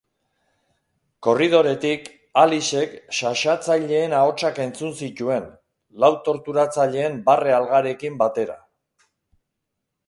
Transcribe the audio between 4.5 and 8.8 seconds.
entzun zituen, lau torturatzaileen barre-algarekin batera.